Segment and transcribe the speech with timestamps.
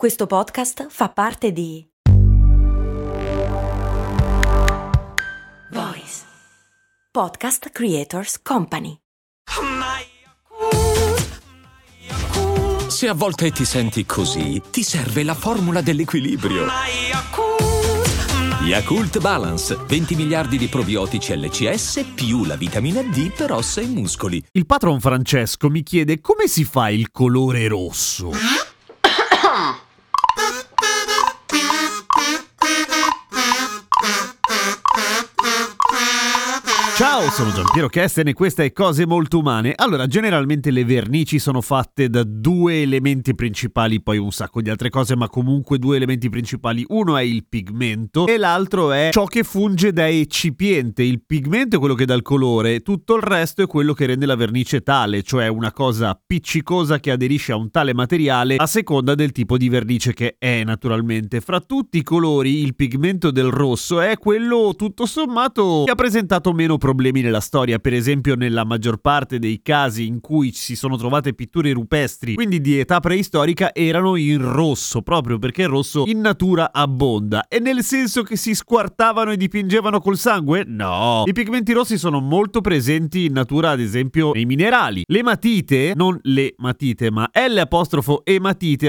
[0.00, 1.86] Questo podcast fa parte di
[5.72, 6.22] Voice
[7.12, 8.96] Podcast Creators Company.
[12.88, 16.64] Se a volte ti senti così, ti serve la formula dell'equilibrio.
[18.62, 24.42] Yakult Balance, 20 miliardi di probiotici LCS più la vitamina D per ossa e muscoli.
[24.52, 28.69] Il patron Francesco mi chiede come si fa il colore rosso.
[37.20, 39.74] Ciao, sono Giampiero Kesten e questa è Cose Molto Umane.
[39.76, 44.88] Allora, generalmente le vernici sono fatte da due elementi principali, poi un sacco di altre
[44.88, 46.82] cose, ma comunque due elementi principali.
[46.88, 51.02] Uno è il pigmento e l'altro è ciò che funge da eccipiente.
[51.02, 54.24] Il pigmento è quello che dà il colore, tutto il resto è quello che rende
[54.24, 59.14] la vernice tale, cioè una cosa appiccicosa che aderisce a un tale materiale a seconda
[59.14, 61.42] del tipo di vernice che è, naturalmente.
[61.42, 66.54] Fra tutti i colori, il pigmento del rosso è quello tutto sommato che ha presentato
[66.54, 70.76] meno problemi problemi nella storia, per esempio nella maggior parte dei casi in cui si
[70.76, 76.04] sono trovate pitture rupestri, quindi di età preistorica, erano in rosso, proprio perché il rosso
[76.06, 77.46] in natura abbonda.
[77.48, 80.64] E nel senso che si squartavano e dipingevano col sangue?
[80.66, 81.24] No.
[81.26, 85.02] I pigmenti rossi sono molto presenti in natura, ad esempio, nei minerali.
[85.06, 87.58] L'ematite, non le matite, ma L'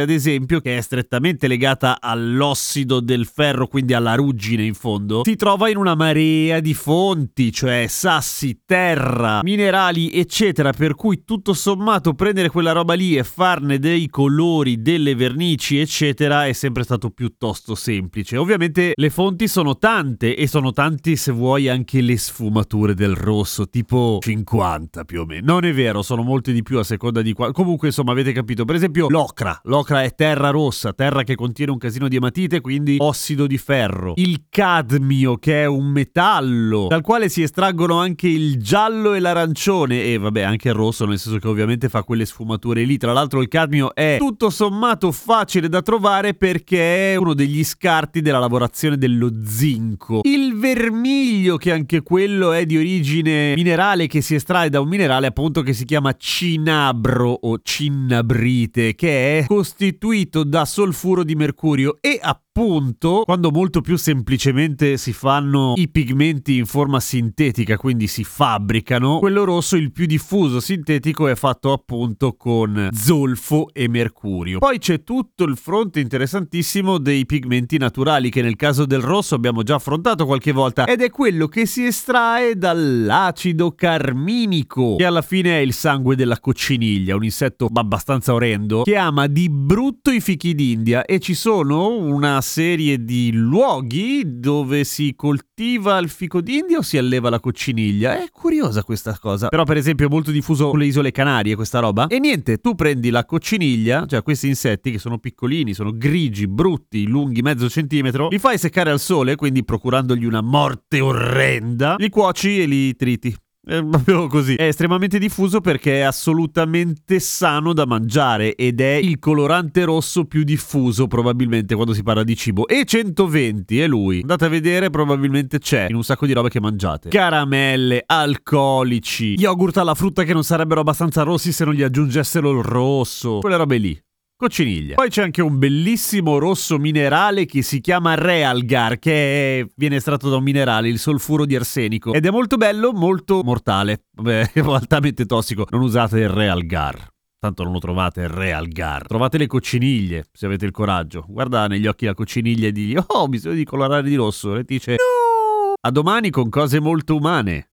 [0.02, 5.36] ad esempio, che è strettamente legata all'ossido del ferro, quindi alla ruggine in fondo, si
[5.36, 12.14] trova in una marea di fonti, cioè sassi, terra, minerali, eccetera, per cui tutto sommato
[12.14, 17.74] prendere quella roba lì e farne dei colori, delle vernici, eccetera, è sempre stato piuttosto
[17.74, 18.36] semplice.
[18.36, 23.70] Ovviamente le fonti sono tante e sono tanti se vuoi anche le sfumature del rosso,
[23.70, 25.54] tipo 50 più o meno.
[25.54, 27.54] Non è vero, sono molte di più a seconda di qua.
[27.54, 28.66] Comunque, insomma, avete capito.
[28.66, 29.58] Per esempio, l'ocra.
[29.64, 34.14] L'ocra è terra rossa, terra che contiene un casino di ematite, quindi ossido di ferro.
[34.18, 40.04] Il cadmio, che è un metallo dal quale si estraggono anche il giallo e l'arancione.
[40.04, 42.98] E vabbè anche il rosso nel senso che ovviamente fa quelle sfumature lì.
[42.98, 48.22] Tra l'altro il cadmio è tutto sommato facile da trovare perché è uno degli scarti
[48.22, 50.22] della lavorazione dello zinco.
[50.24, 55.28] Il vermiglio che anche quello è di origine minerale che si estrae da un minerale
[55.28, 62.20] appunto che si chiama cinabro o cinnabrite che è costituito da solfuro di mercurio e
[62.22, 68.24] appunto appunto quando molto più semplicemente si fanno i pigmenti in forma sintetica, quindi si
[68.24, 74.60] fabbricano, quello rosso il più diffuso sintetico è fatto appunto con zolfo e mercurio.
[74.60, 79.64] Poi c'è tutto il fronte interessantissimo dei pigmenti naturali che nel caso del rosso abbiamo
[79.64, 85.58] già affrontato qualche volta ed è quello che si estrae dall'acido carminico, che alla fine
[85.58, 90.54] è il sangue della cocciniglia, un insetto abbastanza orrendo che ama di brutto i fichi
[90.54, 96.82] d'India e ci sono una serie di luoghi dove si coltiva il fico d'India o
[96.82, 98.22] si alleva la cocciniglia.
[98.22, 99.48] È curiosa questa cosa.
[99.48, 102.08] Però, per esempio, è molto diffuso sulle isole Canarie questa roba.
[102.08, 107.08] E niente, tu prendi la cocciniglia, cioè questi insetti che sono piccolini, sono grigi, brutti,
[107.08, 112.64] lunghi mezzo centimetro, li fai seccare al sole, quindi procurandogli una morte orrenda, li cuoci
[112.64, 113.34] e li triti.
[113.72, 114.56] È proprio così.
[114.56, 120.44] È estremamente diffuso perché è assolutamente sano da mangiare ed è il colorante rosso più
[120.44, 122.68] diffuso probabilmente quando si parla di cibo.
[122.68, 124.20] E 120 è lui.
[124.20, 127.08] Andate a vedere, probabilmente c'è in un sacco di robe che mangiate.
[127.08, 132.66] Caramelle, alcolici, yogurt alla frutta che non sarebbero abbastanza rossi se non gli aggiungessero il
[132.66, 133.40] rosso.
[133.40, 134.02] Quelle robe lì
[134.42, 134.96] cocciniglia.
[134.96, 140.30] Poi c'è anche un bellissimo rosso minerale che si chiama Realgar, che è, viene estratto
[140.30, 142.12] da un minerale, il solfuro di arsenico.
[142.14, 144.06] Ed è molto bello, molto mortale.
[144.14, 145.68] Vabbè, altamente tossico.
[145.70, 147.08] Non usate il Realgar.
[147.40, 149.08] Tanto non lo trovate il Realgar.
[149.08, 151.26] Trovate le cocciniglie, se avete il coraggio.
[151.28, 154.56] Guarda negli occhi la cocciniglia e digli, oh, bisogno di colorare di rosso.
[154.56, 155.74] E dice, no!
[155.80, 157.71] A domani con cose molto umane.